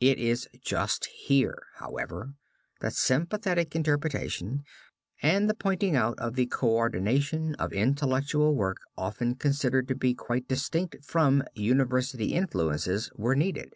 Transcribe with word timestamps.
It 0.00 0.18
is 0.18 0.46
just 0.60 1.06
here, 1.06 1.62
however, 1.76 2.34
that 2.80 2.92
sympathetic 2.92 3.74
interpretation 3.74 4.64
and 5.22 5.48
the 5.48 5.54
pointing 5.54 5.96
out 5.96 6.18
of 6.18 6.34
the 6.34 6.44
coordination 6.44 7.54
of 7.54 7.72
intellectual 7.72 8.54
work 8.54 8.82
often 8.98 9.34
considered 9.34 9.88
to 9.88 9.94
be 9.94 10.12
quite 10.12 10.46
distinct 10.46 10.96
from 11.02 11.42
university 11.54 12.34
influences 12.34 13.10
were 13.14 13.34
needed. 13.34 13.72